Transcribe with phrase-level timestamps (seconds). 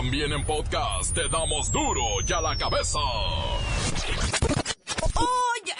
[0.00, 2.98] También en podcast te damos duro y a la cabeza.
[5.14, 5.74] ¡Oye!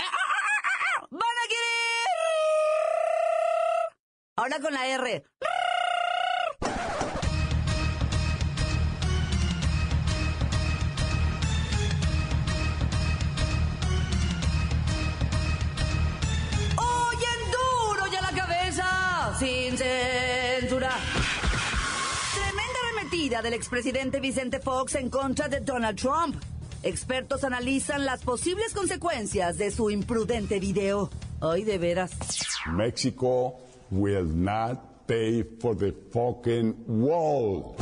[1.11, 2.81] ¡Van a querer!
[4.37, 5.25] Ahora con la R.
[23.31, 26.35] del expresidente Vicente Fox en contra de Donald Trump.
[26.83, 31.11] Expertos analizan las posibles consecuencias de su imprudente video.
[31.41, 32.11] Ay, de veras.
[32.73, 37.77] Mexico will not pay for the fucking wall.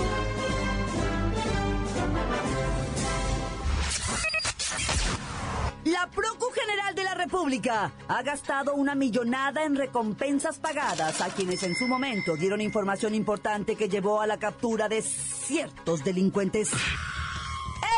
[5.87, 11.63] La Procu General de la República ha gastado una millonada en recompensas pagadas a quienes
[11.63, 16.71] en su momento dieron información importante que llevó a la captura de ciertos delincuentes.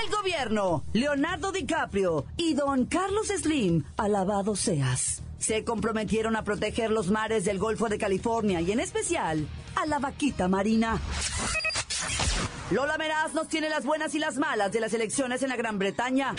[0.05, 7.11] El gobierno, Leonardo DiCaprio y don Carlos Slim, alabado seas, se comprometieron a proteger los
[7.11, 11.01] mares del Golfo de California y en especial a la vaquita marina.
[12.71, 15.77] Lola Meraz nos tiene las buenas y las malas de las elecciones en la Gran
[15.77, 16.37] Bretaña.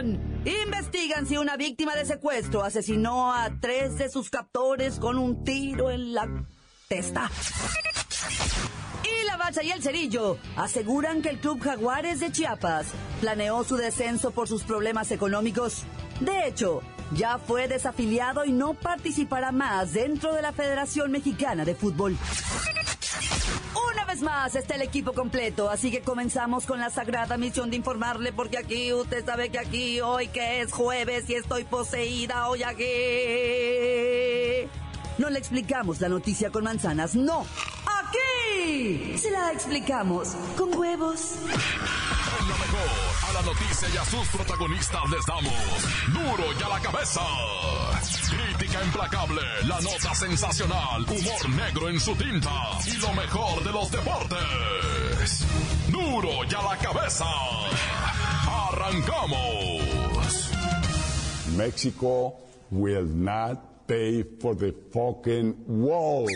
[0.00, 5.90] Investigan si una víctima de secuestro asesinó a tres de sus captores con un tiro
[5.90, 6.28] en la
[6.88, 7.30] testa.
[9.04, 12.86] Y la Bacha y el Cerillo aseguran que el Club Jaguares de Chiapas
[13.20, 15.84] planeó su descenso por sus problemas económicos.
[16.20, 21.74] De hecho, ya fue desafiliado y no participará más dentro de la Federación Mexicana de
[21.74, 22.16] Fútbol.
[24.20, 28.34] Vez más está el equipo completo, así que comenzamos con la sagrada misión de informarle,
[28.34, 32.84] porque aquí usted sabe que aquí hoy que es jueves y estoy poseída hoy aquí.
[35.16, 37.46] No le explicamos la noticia con manzanas, no.
[37.86, 41.36] Aquí se la explicamos con huevos.
[43.40, 45.54] La noticia y a sus protagonistas les damos
[46.12, 47.20] duro y a la cabeza.
[48.28, 52.50] Crítica implacable, la nota sensacional, humor negro en su tinta
[52.86, 55.46] y lo mejor de los deportes.
[55.88, 57.24] Duro y a la cabeza.
[58.68, 60.50] Arrancamos.
[61.56, 62.34] Mexico
[62.70, 66.26] will not pay for the fucking wall.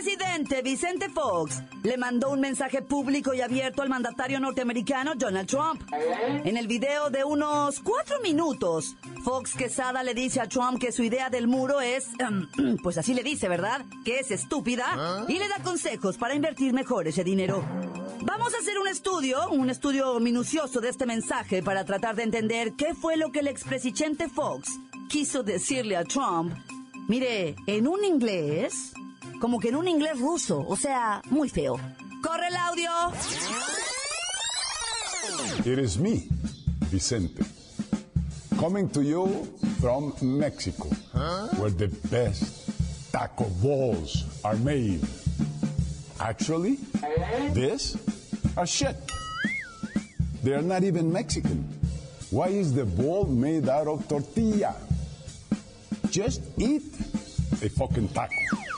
[0.00, 5.46] El expresidente Vicente Fox le mandó un mensaje público y abierto al mandatario norteamericano Donald
[5.46, 5.82] Trump.
[5.92, 11.02] En el video de unos cuatro minutos, Fox Quesada le dice a Trump que su
[11.02, 13.84] idea del muro es, em, pues así le dice, ¿verdad?
[14.02, 17.62] Que es estúpida y le da consejos para invertir mejor ese dinero.
[18.22, 22.72] Vamos a hacer un estudio, un estudio minucioso de este mensaje para tratar de entender
[22.72, 24.70] qué fue lo que el expresidente Fox
[25.10, 26.54] quiso decirle a Trump
[27.10, 28.92] Mire, en un inglés,
[29.40, 31.80] como que en un inglés ruso, o sea, muy feo.
[32.22, 32.90] ¡Corre el audio!
[35.64, 36.28] Is me,
[36.90, 37.42] Vicente,
[38.58, 39.46] coming to you
[39.80, 40.88] from Mexico,
[41.56, 42.70] where the best
[43.12, 45.00] taco balls are made.
[46.20, 46.78] Actually,
[47.52, 47.96] this
[48.56, 48.96] are shit.
[50.42, 51.64] They are not even Mexican.
[52.30, 54.74] Why is the ball made out of tortilla?
[56.10, 56.82] Just eat
[57.62, 58.69] a fucking taco.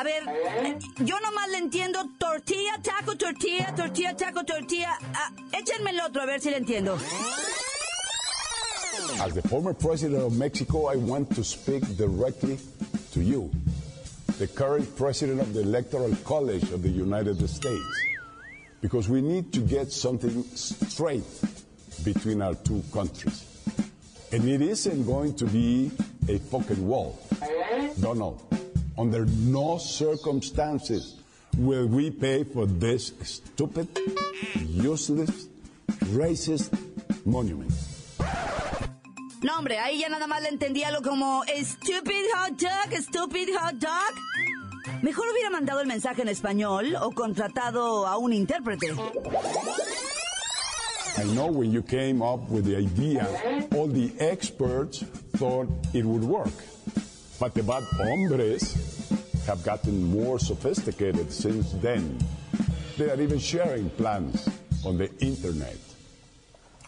[0.00, 4.98] A ver, eh, yo nomás le entiendo tortilla, taco, tortilla, tortilla, taco, tortilla.
[5.12, 6.96] Ah, échenme el otro a ver si le entiendo.
[9.20, 12.58] As the former president of Mexico, I want to speak directly
[13.12, 13.50] to you,
[14.38, 18.06] the current president of the Electoral College of the United States,
[18.80, 21.24] because we need to get something straight
[22.04, 23.44] between our two countries.
[24.32, 25.90] And it isn't going to be
[26.26, 27.18] a fucking wall.
[27.98, 28.40] No.
[29.00, 31.16] Under no circumstances
[31.56, 33.88] will we pay for this stupid,
[34.68, 35.48] useless,
[36.12, 36.68] racist
[37.24, 37.72] monument.
[39.42, 43.76] No, hombre, ahí ya nada más le entendía lo como stupid hot dog, stupid hot
[43.78, 44.14] dog.
[45.02, 48.90] Mejor hubiera mandado el mensaje en español o contratado a un intérprete.
[51.16, 53.26] I know when you came up with the idea,
[53.74, 55.02] all the experts
[55.38, 56.52] thought it would work.
[57.40, 58.99] But the bad hombres
[59.50, 62.16] have gotten more sophisticated since then.
[62.96, 64.48] They are even sharing plans
[64.86, 65.76] on the internet.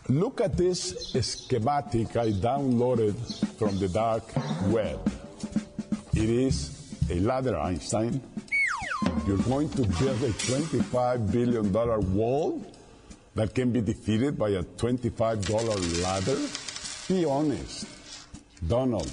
[0.08, 3.16] Look at this schematic I downloaded
[3.58, 4.22] from the dark
[4.68, 5.00] web.
[6.14, 8.22] It is a ladder, Einstein.
[9.26, 11.72] You're going to build a $25 billion
[12.14, 12.64] wall
[13.34, 16.38] that can be defeated by a $25 ladder?
[17.08, 17.86] Be honest.
[18.68, 19.10] Donald.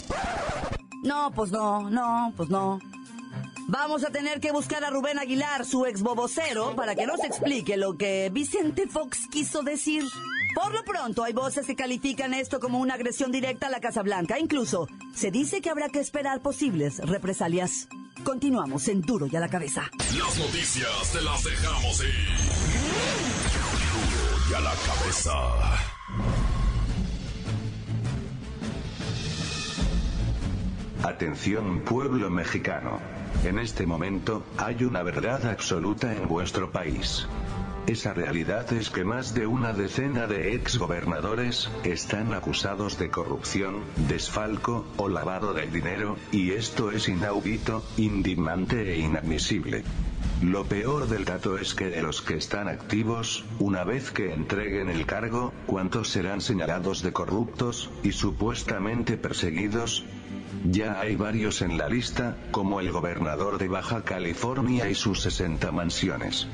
[1.04, 2.80] No, pues no, no, pues no.
[3.72, 7.78] Vamos a tener que buscar a Rubén Aguilar, su ex bobocero, para que nos explique
[7.78, 10.04] lo que Vicente Fox quiso decir.
[10.56, 14.02] Por lo pronto, hay voces que califican esto como una agresión directa a la Casa
[14.02, 14.40] Blanca.
[14.40, 17.88] Incluso se dice que habrá que esperar posibles represalias.
[18.24, 19.84] Continuamos en Duro y a la cabeza.
[20.18, 22.28] Las noticias te las dejamos ir.
[23.94, 25.34] Duro y a la cabeza.
[31.04, 33.19] Atención pueblo mexicano.
[33.44, 37.28] En este momento, hay una verdad absoluta en vuestro país.
[37.88, 44.86] Esa realidad es que más de una decena de exgobernadores están acusados de corrupción, desfalco
[44.98, 49.84] o lavado de dinero, y esto es inaudito, indignante e inadmisible.
[50.42, 54.88] Lo peor del dato es que de los que están activos, una vez que entreguen
[54.88, 60.06] el cargo, ¿cuántos serán señalados de corruptos y supuestamente perseguidos?
[60.64, 65.74] Ya hay varios en la lista, como el gobernador de Baja California y sus 60
[65.74, 66.48] mansiones.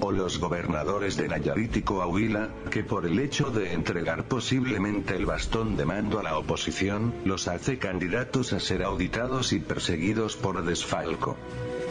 [0.00, 5.26] O los gobernadores de Nayarit y Coahuila, que por el hecho de entregar posiblemente el
[5.26, 10.64] bastón de mando a la oposición, los hace candidatos a ser auditados y perseguidos por
[10.64, 11.36] desfalco.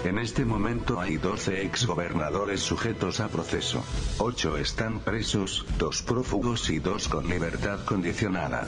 [0.05, 3.83] En este momento hay 12 exgobernadores sujetos a proceso.
[4.19, 8.67] 8 están presos, 2 prófugos y 2 con libertad condicionada.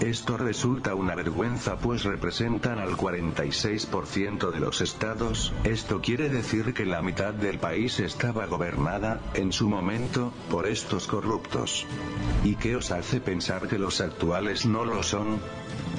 [0.00, 6.84] Esto resulta una vergüenza pues representan al 46% de los estados, esto quiere decir que
[6.84, 11.86] la mitad del país estaba gobernada, en su momento, por estos corruptos.
[12.44, 15.40] ¿Y qué os hace pensar que los actuales no lo son?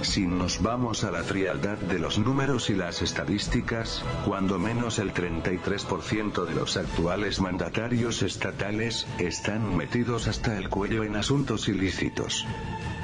[0.04, 5.12] Si nos vamos a la frialdad de los números y las estadísticas, cuando menos el
[5.12, 12.46] 33% de los actuales mandatarios estatales, están metidos hasta el cuello en asuntos ilícitos.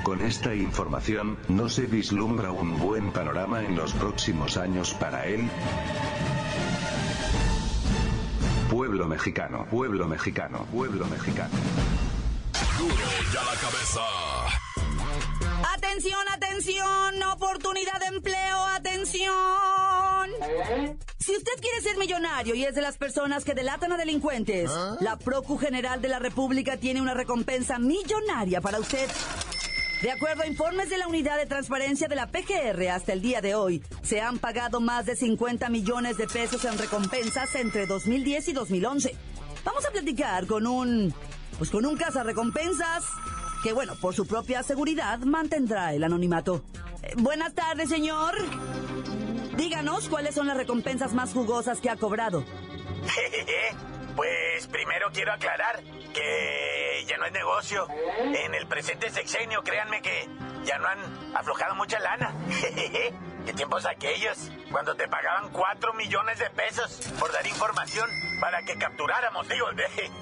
[0.04, 5.50] Con esta información, no se vislumbra un buen panorama en los próximos años para él.
[8.70, 11.54] Pueblo mexicano, pueblo mexicano, pueblo mexicano.
[12.78, 14.02] Duro y a la cabeza.
[15.74, 20.30] Atención, atención, oportunidad de empleo, atención.
[21.18, 25.18] Si usted quiere ser millonario y es de las personas que delatan a delincuentes, la
[25.18, 29.10] Procu General de la República tiene una recompensa millonaria para usted.
[30.04, 33.40] De acuerdo a informes de la Unidad de Transparencia de la PGR, hasta el día
[33.40, 38.50] de hoy se han pagado más de 50 millones de pesos en recompensas entre 2010
[38.50, 39.16] y 2011.
[39.64, 41.14] Vamos a platicar con un,
[41.58, 43.06] pues con un recompensas
[43.64, 46.66] que, bueno, por su propia seguridad mantendrá el anonimato.
[47.02, 48.36] Eh, buenas tardes, señor.
[49.56, 52.44] Díganos cuáles son las recompensas más jugosas que ha cobrado.
[54.16, 55.82] Pues primero quiero aclarar
[56.14, 57.88] que ya no es negocio.
[58.20, 60.30] En el presente sexenio, créanme que
[60.64, 62.34] ya no han aflojado mucha lana.
[63.46, 64.52] ¿Qué tiempos aquellos?
[64.72, 69.68] Cuando te pagaban 4 millones de pesos por dar información para que capturáramos, digo,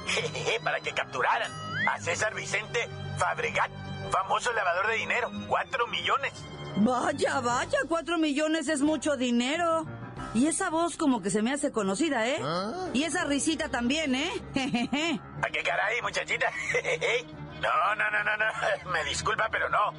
[0.64, 1.52] para que capturaran
[1.88, 2.88] a César Vicente
[3.18, 3.72] Fabregat,
[4.10, 5.30] famoso lavador de dinero.
[5.48, 6.34] 4 millones.
[6.78, 9.86] Vaya, vaya, 4 millones es mucho dinero.
[10.34, 12.40] Y esa voz como que se me hace conocida, ¿eh?
[12.42, 12.90] ¿Ah?
[12.94, 14.32] Y esa risita también, ¿eh?
[15.42, 16.50] ¿A qué caray, muchachita?
[17.62, 18.92] no, no, no, no, no.
[18.92, 19.92] Me disculpa, pero no.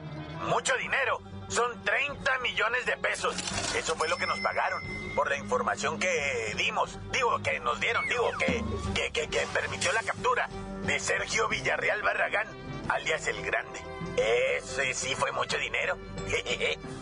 [0.48, 1.20] Mucho dinero.
[1.48, 3.36] Son 30 millones de pesos.
[3.76, 4.80] Eso fue lo que nos pagaron
[5.14, 6.98] por la información que dimos.
[7.12, 8.08] Digo, que nos dieron.
[8.08, 8.64] Digo, que,
[8.94, 10.48] que, que, que permitió la captura
[10.86, 12.48] de Sergio Villarreal Barragán,
[12.88, 13.80] alias El Grande.
[14.16, 15.98] Ese sí fue mucho dinero.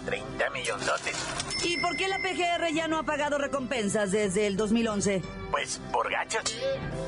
[0.06, 0.19] 30
[1.62, 5.22] ¿Y por qué la PGR ya no ha pagado recompensas desde el 2011?
[5.50, 6.56] Pues por gachos.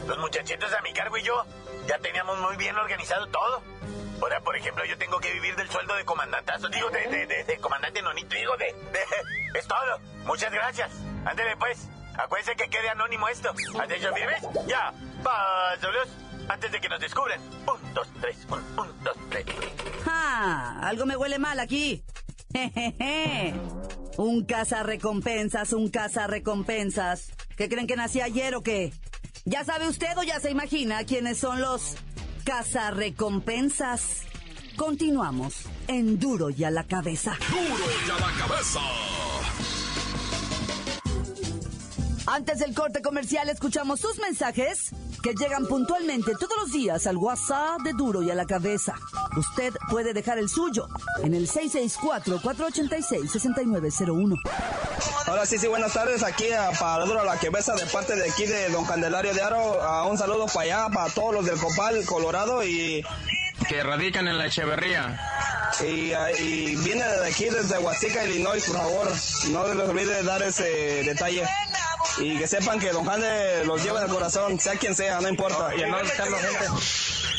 [0.06, 1.44] Los muchachitos a mi cargo y yo
[1.87, 3.62] ya teníamos muy bien organizado todo.
[4.21, 6.68] Ahora, por ejemplo, yo tengo que vivir del sueldo de comandantazo.
[6.68, 8.37] Digo, de, de, de, comandante nonito.
[8.37, 9.00] Digo, de, de...
[9.59, 9.99] Es todo.
[10.25, 10.90] Muchas gracias.
[11.25, 11.88] Ándele, pues.
[12.16, 13.52] Acuérdense que quede anónimo esto.
[13.80, 14.42] ¿Atención firmes?
[14.66, 14.92] Ya.
[15.23, 16.09] Pásalos
[16.49, 17.40] antes de que nos descubran.
[17.40, 19.44] Un, dos, tres, un, un, dos, tres.
[20.04, 20.78] ¡Ja!
[20.80, 22.04] Algo me huele mal aquí.
[22.52, 23.54] Jejeje.
[24.18, 27.30] Un caza recompensas, un caza recompensas.
[27.56, 28.92] ¿Qué creen que nací ayer o qué?
[29.47, 31.94] ¿Ya sabe usted o ya se imagina quiénes son los
[32.44, 34.21] caza recompensas?
[34.76, 37.38] Continuamos en Duro y a la cabeza.
[37.49, 38.80] Duro y a la cabeza.
[42.26, 44.92] Antes del corte comercial escuchamos sus mensajes
[45.23, 48.97] que llegan puntualmente todos los días al WhatsApp de Duro y a la cabeza.
[49.37, 50.88] Usted puede dejar el suyo
[51.23, 54.41] en el 664-486-6901.
[55.29, 56.25] Hola, sí, sí, buenas tardes.
[56.25, 56.47] Aquí
[56.79, 60.09] para Duro a la cabeza de parte de aquí de Don Candelario de Aro.
[60.11, 63.05] un saludo para allá, para todos los del Copal, Colorado y...
[63.69, 65.21] Que radican en la Echeverría.
[65.81, 69.12] Y, ah, y viene de aquí, desde Huasica, Illinois, por favor.
[69.50, 70.64] No les olvide dar ese
[71.05, 71.45] detalle.
[72.19, 75.28] Y que sepan que Don Jande los lleva en el corazón, sea quien sea, no
[75.28, 75.75] importa.
[75.75, 76.66] Y no buscarlo gente.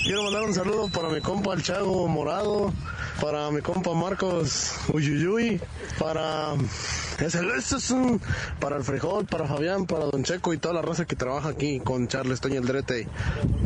[0.03, 2.73] Quiero mandar un saludo para mi compa el Chago Morado,
[3.21, 5.61] para mi compa Marcos Uyuyuy,
[5.97, 6.55] para
[7.19, 8.19] es el, es un,
[8.59, 11.79] para el frijol, para Fabián, para Don Checo y toda la raza que trabaja aquí
[11.79, 13.07] con Charles Toño el Drete.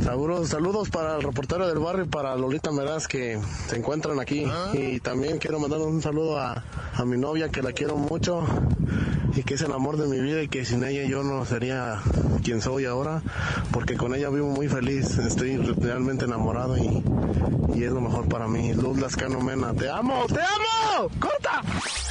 [0.04, 4.46] Saludos, saludos para el reportero del barrio y para Lolita Meraz que se encuentran aquí.
[4.74, 6.63] Y también quiero mandar un saludo a,
[6.94, 8.46] a mi novia que la quiero mucho
[9.36, 12.01] y que es el amor de mi vida y que sin ella yo no sería
[12.44, 13.22] quien soy ahora,
[13.72, 17.04] porque con ella vivo muy feliz, estoy realmente enamorado y,
[17.75, 18.74] y es lo mejor para mí.
[18.74, 21.62] Luz Lascano Mena, te amo, te amo, corta.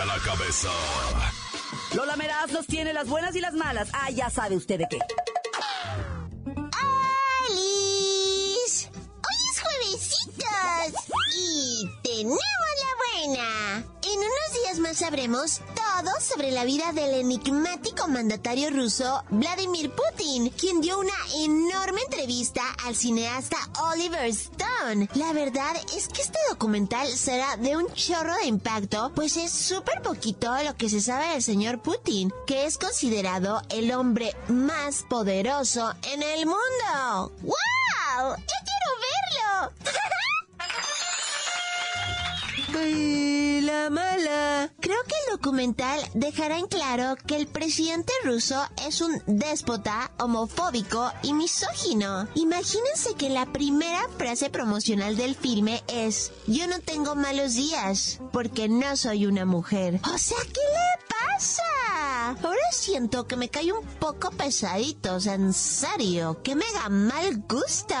[0.00, 0.68] a la cabeza.
[1.94, 3.88] Lola Meraz nos tiene las buenas y las malas.
[3.92, 4.98] Ah, ya sabe usted de qué.
[7.48, 8.90] ¡Alice!
[8.92, 10.92] Hoy es juevesitos
[11.36, 12.38] y tenemos
[12.82, 12.92] la
[13.24, 13.48] buena.
[14.02, 15.60] En unos días más sabremos
[16.20, 22.94] sobre la vida del enigmático mandatario ruso Vladimir Putin, quien dio una enorme entrevista al
[22.94, 23.56] cineasta
[23.92, 25.08] Oliver Stone.
[25.14, 30.02] La verdad es que este documental será de un chorro de impacto, pues es súper
[30.02, 35.94] poquito lo que se sabe del señor Putin, que es considerado el hombre más poderoso
[36.12, 37.32] en el mundo.
[37.40, 38.36] ¡Wow!
[38.36, 39.72] ¡Yo quiero verlo!
[42.76, 44.70] La mala.
[44.80, 51.10] Creo que el documental dejará en claro que el presidente ruso es un déspota, homofóbico
[51.22, 52.28] y misógino.
[52.34, 58.68] Imagínense que la primera frase promocional del filme es, yo no tengo malos días, porque
[58.68, 60.00] no soy una mujer.
[60.12, 61.62] O sea, ¿qué le pasa?
[62.42, 67.94] Ahora siento que me cae un poco pesadito, en serio, que mega mal gusto.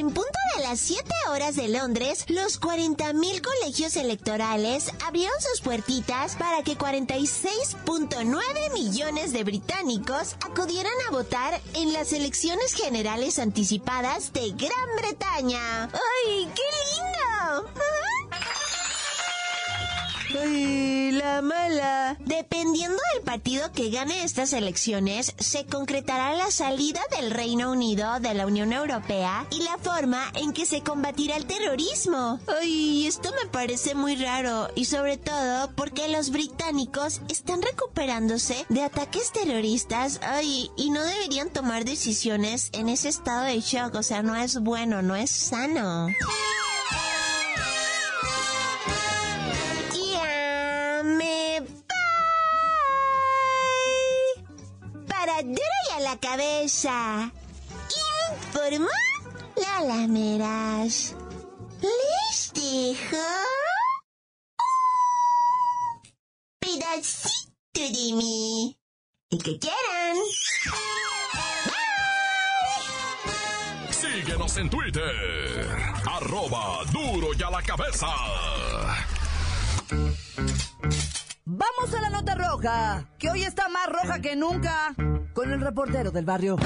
[0.00, 6.36] En punto de las 7 horas de Londres, los 40.000 colegios electorales abrieron sus puertitas
[6.36, 14.52] para que 46.9 millones de británicos acudieran a votar en las elecciones generales anticipadas de
[14.52, 15.90] Gran Bretaña.
[15.92, 16.62] ¡Ay, qué
[16.94, 17.89] lindo!
[20.42, 22.16] ¡Ay, la mala!
[22.20, 28.34] Dependiendo del partido que gane estas elecciones, se concretará la salida del Reino Unido de
[28.34, 32.40] la Unión Europea y la forma en que se combatirá el terrorismo.
[32.60, 34.68] ¡Ay, esto me parece muy raro!
[34.74, 40.20] Y sobre todo porque los británicos están recuperándose de ataques terroristas.
[40.22, 40.70] ¡Ay!
[40.76, 43.94] Y no deberían tomar decisiones en ese estado de shock.
[43.94, 46.08] O sea, no es bueno, no es sano.
[56.60, 57.32] A la cabeza.
[58.32, 58.88] Informó
[59.56, 61.16] Lola Meras.
[61.80, 63.16] Les dejo
[64.58, 66.02] un
[66.58, 68.76] pedacito de mí.
[69.30, 70.16] Y que quieran.
[73.90, 75.78] Síguenos en Twitter.
[76.06, 78.06] Arroba duro y a la cabeza.
[81.44, 84.94] Vamos a la nota roja, que hoy está más roja que nunca,
[85.32, 86.56] con el reportero del barrio.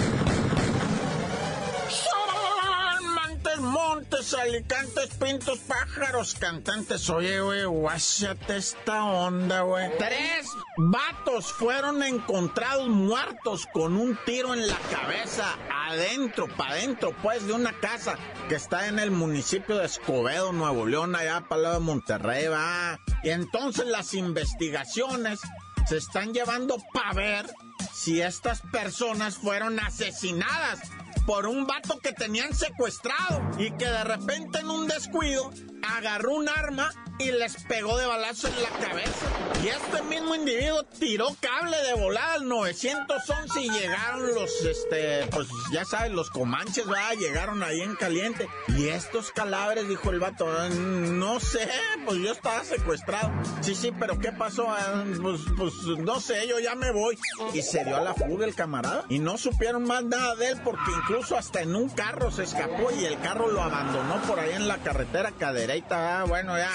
[3.45, 7.11] Montes, montes, alicantes, pintos, pájaros, cantantes.
[7.11, 9.91] Oye, güey, guáchate esta onda, güey.
[9.99, 10.49] Tres
[10.79, 15.59] vatos fueron encontrados muertos con un tiro en la cabeza,
[15.89, 18.17] adentro, para adentro, pues, de una casa
[18.49, 22.99] que está en el municipio de Escobedo, Nuevo León, allá para lado de Monterrey, va.
[23.23, 25.41] Y entonces las investigaciones
[25.87, 27.47] se están llevando para ver
[27.93, 30.81] si estas personas fueron asesinadas
[31.27, 35.51] por un vato que tenían secuestrado y que de repente en un descuido
[35.85, 39.27] agarró un arma y les pegó de balazo en la cabeza.
[39.63, 45.49] Y este mismo individuo tiró cable de volada al 911 y llegaron los, este, pues
[45.73, 48.49] ya sabes, los comanches, va, llegaron ahí en caliente.
[48.69, 51.69] Y estos cadáveres, dijo el vato, no sé,
[52.05, 53.31] pues yo estaba secuestrado.
[53.61, 54.67] Sí, sí, pero ¿qué pasó?
[54.69, 57.17] Ah, pues, pues no sé, yo ya me voy.
[57.53, 59.05] Y se dio a la fuga el camarada.
[59.09, 62.91] Y no supieron más nada de él porque incluso hasta en un carro se escapó
[62.91, 65.33] y el carro lo abandonó por ahí en la carretera
[65.81, 66.21] cadereita.
[66.21, 66.71] Ah, bueno, ya.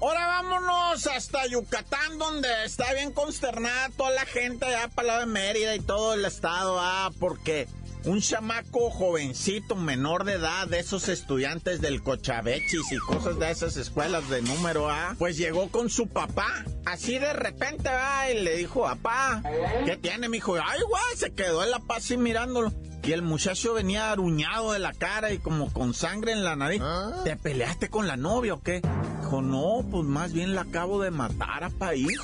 [0.00, 5.26] Ahora vámonos hasta Yucatán, donde está bien consternada toda la gente allá para la de
[5.26, 7.68] Mérida y todo el estado, ah, porque
[8.04, 13.76] un chamaco jovencito, menor de edad, de esos estudiantes del Cochabechis y cosas de esas
[13.76, 16.64] escuelas de número A, pues llegó con su papá.
[16.84, 19.42] Así de repente, va, y le dijo, papá,
[19.84, 20.54] ¿qué tiene, mi hijo?
[20.54, 22.72] Ay, güey, se quedó en la paz así mirándolo.
[23.06, 26.80] Y el muchacho venía aruñado de la cara y como con sangre en la nariz.
[26.82, 27.20] ¿Ah?
[27.22, 28.82] ¿Te peleaste con la novia o qué?
[29.20, 32.18] Dijo, no, pues más bien la acabo de matar a país.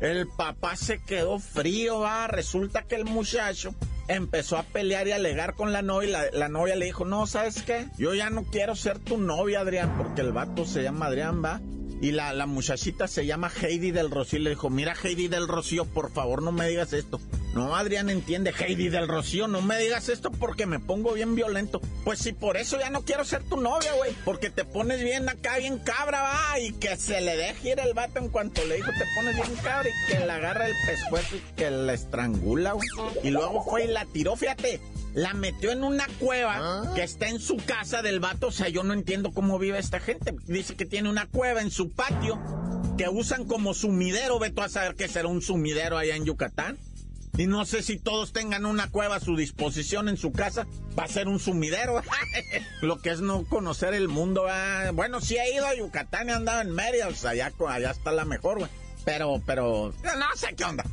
[0.00, 2.28] El papá se quedó frío, va.
[2.28, 3.74] Resulta que el muchacho
[4.06, 6.08] empezó a pelear y a alegar con la novia.
[6.08, 7.88] Y la, la novia le dijo, no, ¿sabes qué?
[7.98, 11.60] Yo ya no quiero ser tu novia, Adrián, porque el vato se llama Adrián, va.
[12.00, 14.38] Y la, muchachita se llama Heidi del Rocío.
[14.38, 17.20] Le dijo, mira Heidi del Rocío, por favor no me digas esto.
[17.54, 21.80] No, Adrián entiende, Heidi del Rocío, no me digas esto porque me pongo bien violento.
[22.04, 24.12] Pues si por eso ya no quiero ser tu novia, güey.
[24.24, 26.60] Porque te pones bien acá, bien cabra, va.
[26.60, 29.56] Y que se le deje ir el vato en cuanto le dijo, te pones bien
[29.62, 29.88] cabra.
[29.88, 32.88] Y que le agarra el pescuezo y que la estrangula, güey.
[33.24, 34.80] Y luego fue y la tiró, fíjate.
[35.14, 38.48] La metió en una cueva que está en su casa del vato.
[38.48, 40.34] O sea, yo no entiendo cómo vive esta gente.
[40.46, 42.38] Dice que tiene una cueva en su patio
[42.96, 44.38] que usan como sumidero.
[44.38, 46.78] Ve tú a saber qué será un sumidero allá en Yucatán.
[47.36, 50.66] Y no sé si todos tengan una cueva a su disposición en su casa.
[50.98, 52.02] Va a ser un sumidero.
[52.82, 54.46] Lo que es no conocer el mundo.
[54.48, 54.90] ah.
[54.92, 57.08] Bueno, sí he ido a Yucatán y he andado en Mérida.
[57.08, 58.70] O sea, allá, allá está la mejor, güey.
[59.04, 60.84] Pero, pero, no sé qué onda.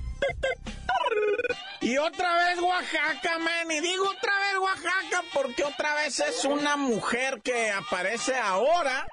[1.82, 3.72] Y otra vez Oaxaca, man.
[3.72, 9.06] Y digo otra vez Oaxaca porque otra vez es una mujer que aparece ahora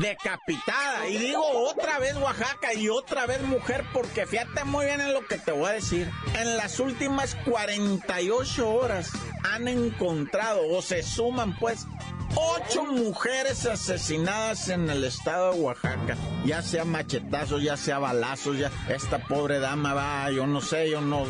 [0.00, 1.08] decapitada.
[1.08, 5.26] Y digo otra vez Oaxaca y otra vez mujer porque fíjate muy bien en lo
[5.26, 6.10] que te voy a decir.
[6.38, 9.12] En las últimas 48 horas
[9.44, 11.86] han encontrado o se suman pues
[12.34, 16.16] ocho mujeres asesinadas en el estado de Oaxaca.
[16.44, 21.00] Ya sea machetazos, ya sea balazos, ya esta pobre dama va, yo no sé, yo
[21.00, 21.24] no,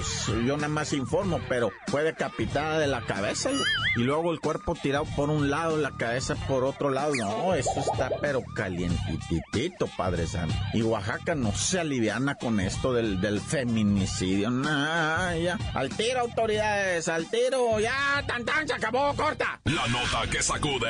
[0.46, 3.50] yo nada más informo, pero fue decapitada de la cabeza
[3.96, 7.14] y luego el cuerpo tirado por un lado, la cabeza por otro lado.
[7.14, 10.54] No, eso está pero calientitito, Padre Santo.
[10.74, 14.50] Y Oaxaca no se aliviana con esto del, del feminicidio.
[14.50, 15.59] Nah, ya.
[15.74, 19.61] Al tiro, autoridades, al tiro, ya, tan tan, se acabó, corta.
[19.64, 20.86] La nota que sacude.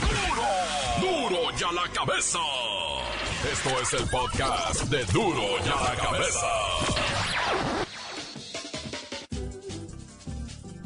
[0.00, 1.30] ¡Duro!
[1.30, 2.38] ¡Duro ya la cabeza!
[3.50, 6.46] Esto es el podcast de Duro ya la cabeza.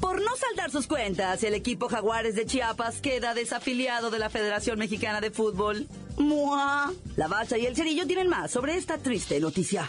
[0.00, 4.78] Por no saldar sus cuentas, el equipo Jaguares de Chiapas queda desafiliado de la Federación
[4.78, 5.88] Mexicana de Fútbol.
[6.16, 6.92] ¡Mua!
[7.16, 9.88] La Bacha y el Cerillo tienen más sobre esta triste noticia.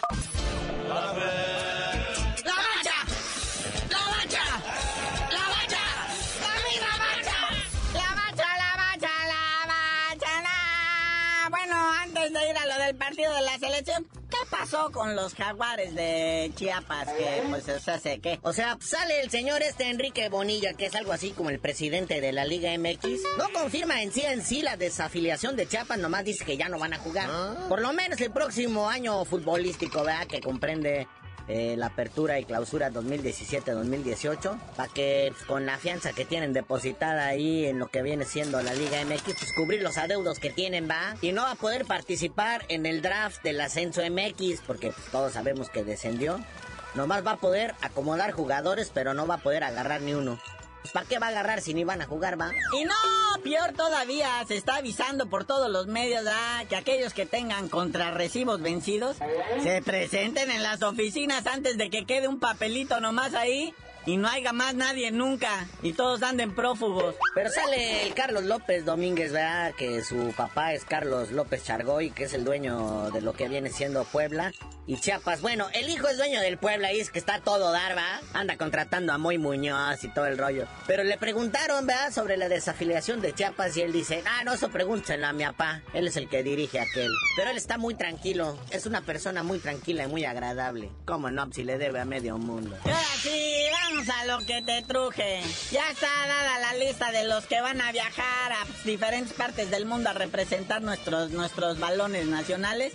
[0.88, 1.12] ¡La
[13.16, 17.08] partido de la selección, ¿qué pasó con los jaguares de Chiapas?
[17.14, 18.38] Que, pues, o sea, qué.
[18.42, 22.20] O sea, sale el señor este Enrique Bonilla, que es algo así como el presidente
[22.20, 23.22] de la Liga MX.
[23.38, 26.78] No confirma en sí en sí la desafiliación de Chiapas, nomás dice que ya no
[26.78, 27.30] van a jugar.
[27.70, 30.26] Por lo menos el próximo año futbolístico, ¿verdad?
[30.26, 31.08] Que comprende
[31.48, 34.58] eh, la apertura y clausura 2017-2018.
[34.76, 38.74] Para que con la fianza que tienen depositada ahí en lo que viene siendo la
[38.74, 41.16] Liga MX, pues cubrir los adeudos que tienen, ¿va?
[41.20, 45.32] Y no va a poder participar en el draft del ascenso MX, porque pues, todos
[45.32, 46.40] sabemos que descendió.
[46.94, 50.38] Nomás va a poder acomodar jugadores, pero no va a poder agarrar ni uno.
[50.92, 52.50] ¿Para qué va a agarrar si ni van a jugar, va?
[52.72, 52.94] Y no,
[53.42, 58.60] peor todavía, se está avisando por todos los medios ah, que aquellos que tengan contrarrecibos
[58.60, 59.16] vencidos
[59.62, 63.74] se presenten en las oficinas antes de que quede un papelito nomás ahí
[64.06, 67.16] y no haya más nadie nunca y todos anden prófugos.
[67.34, 69.74] Pero sale el Carlos López Domínguez, ¿verdad?
[69.74, 73.70] Que su papá es Carlos López Chargoy, que es el dueño de lo que viene
[73.70, 74.52] siendo Puebla
[74.86, 75.40] y Chiapas.
[75.40, 78.20] Bueno, el hijo es dueño del Puebla y es que está todo dar, ¿va?
[78.32, 80.66] Anda contratando a Moy Muñoz y todo el rollo.
[80.86, 82.12] Pero le preguntaron, ¿verdad?
[82.12, 85.82] Sobre la desafiliación de Chiapas y él dice, ah, no, eso pregúntenselo a mi papá.
[85.92, 87.10] Él es el que dirige aquel.
[87.36, 88.58] Pero él está muy tranquilo.
[88.70, 90.90] Es una persona muy tranquila y muy agradable.
[91.04, 91.52] ¿Cómo no?
[91.52, 92.76] Si le debe a medio mundo.
[92.84, 95.40] Ahora sí, a lo que te truje.
[95.72, 99.86] Ya está dada la lista de los que van a viajar a diferentes partes del
[99.86, 102.92] mundo a representar nuestros, nuestros balones nacionales.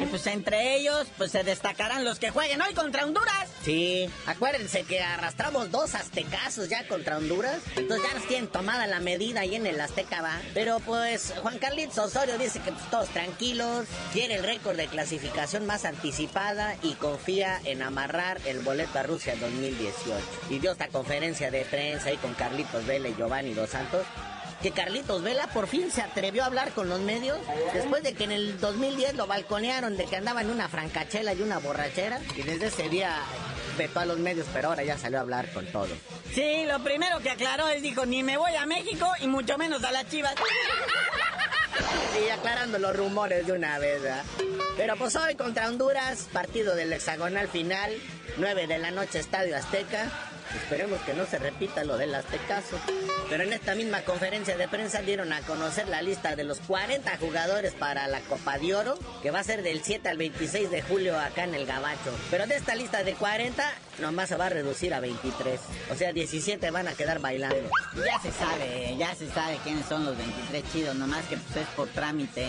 [0.00, 3.48] Y pues entre ellos, pues se destacarán los que jueguen hoy contra Honduras.
[3.64, 7.60] Sí, acuérdense que arrastramos dos aztecazos ya contra Honduras.
[7.74, 10.40] Entonces ya nos tienen tomada la medida ahí en el Azteca, va.
[10.54, 15.66] Pero pues Juan Carlitos Osorio dice que pues, todos tranquilos, quiere el récord de clasificación
[15.66, 20.35] más anticipada y confía en amarrar el boleto a Rusia 2018.
[20.50, 24.06] Y dio esta conferencia de prensa ahí con Carlitos Vela y Giovanni Dos Santos
[24.62, 27.38] que Carlitos Vela por fin se atrevió a hablar con los medios
[27.74, 31.42] después de que en el 2010 lo balconearon de que andaba en una francachela y
[31.42, 33.18] una borrachera y desde ese día
[33.76, 35.88] vetó a los medios, pero ahora ya salió a hablar con todo.
[36.32, 39.84] Sí, lo primero que aclaró es dijo, ni me voy a México y mucho menos
[39.84, 40.34] a las chivas.
[42.24, 44.24] Y aclarando los rumores de una vez, ¿verdad?
[44.76, 47.90] Pero pues hoy contra Honduras, partido del hexagonal final,
[48.38, 50.10] 9 de la noche, Estadio Azteca.
[50.54, 52.78] Esperemos que no se repita lo del Aztecaso.
[53.28, 57.16] Pero en esta misma conferencia de prensa dieron a conocer la lista de los 40
[57.18, 60.82] jugadores para la Copa de Oro, que va a ser del 7 al 26 de
[60.82, 62.16] julio acá en el Gabacho.
[62.30, 63.64] Pero de esta lista de 40,
[63.98, 65.60] nomás se va a reducir a 23.
[65.90, 67.68] O sea, 17 van a quedar bailando.
[67.96, 71.68] Ya se sabe, ya se sabe quiénes son los 23 chidos, nomás que pues es
[71.74, 72.46] por trámite,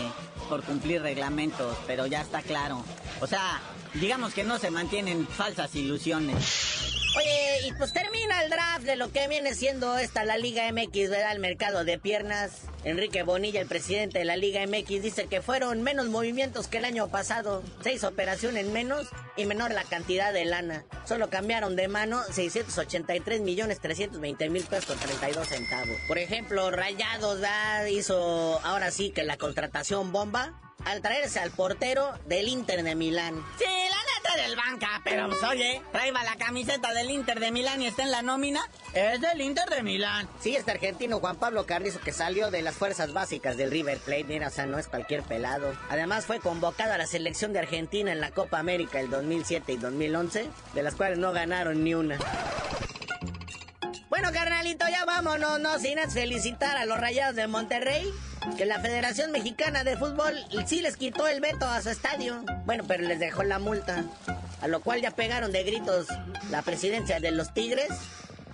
[0.48, 2.84] por cumplir reglamentos, pero ya está claro.
[3.20, 3.60] O sea,
[3.94, 6.87] digamos que no se mantienen falsas ilusiones.
[7.16, 11.10] Oye, y pues termina el draft de lo que viene siendo esta la Liga MX,
[11.10, 11.32] ¿verdad?
[11.32, 12.62] El mercado de piernas.
[12.84, 16.84] Enrique Bonilla, el presidente de la Liga MX, dice que fueron menos movimientos que el
[16.84, 17.62] año pasado.
[17.82, 20.84] Seis operaciones menos y menor la cantidad de lana.
[21.06, 25.96] Solo cambiaron de mano 683 millones 320 mil pesos con 32 centavos.
[26.06, 27.86] Por ejemplo, Rayados ¿verdad?
[27.86, 33.44] hizo ahora sí que la contratación bomba al traerse al portero del Inter de Milán.
[33.58, 33.64] Sí,
[34.42, 38.10] del banca, pero pues oye, traiba la camiseta del Inter de Milán y está en
[38.10, 38.60] la nómina.
[38.94, 40.28] Es del Inter de Milán.
[40.40, 44.24] Sí, este argentino Juan Pablo Carrizo que salió de las fuerzas básicas del River Plate,
[44.24, 45.72] mira, o sea, no es cualquier pelado.
[45.88, 49.76] Además fue convocado a la selección de Argentina en la Copa América el 2007 y
[49.76, 52.18] 2011, de las cuales no ganaron ni una.
[54.08, 58.06] Bueno, carnalito, ya vámonos, no sin felicitar a los Rayados de Monterrey,
[58.56, 60.34] que la Federación Mexicana de Fútbol
[60.66, 62.42] sí les quitó el veto a su estadio.
[62.64, 64.04] Bueno, pero les dejó la multa,
[64.62, 66.06] a lo cual ya pegaron de gritos
[66.50, 67.90] la presidencia de los Tigres.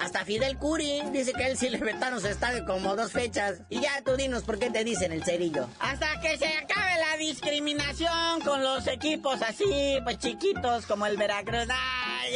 [0.01, 3.61] Hasta Fidel Curi dice que él sí le vetaron su estadio como dos fechas.
[3.69, 5.69] Y ya tú dinos por qué te dicen el cerillo.
[5.79, 11.69] Hasta que se acabe la discriminación con los equipos así, pues chiquitos como el Veracruz.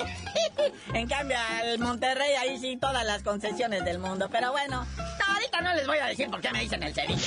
[0.94, 4.28] En cambio, al Monterrey ahí sí todas las concesiones del mundo.
[4.30, 7.26] Pero bueno, no, ahorita no les voy a decir por qué me dicen el cerillo.